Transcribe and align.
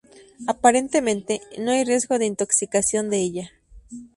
Aparentemente, 0.47 1.41
no 1.59 1.69
hay 1.73 1.83
riesgo 1.83 2.17
de 2.17 2.25
intoxicación 2.25 3.11
de 3.11 3.19
ella. 3.19 3.51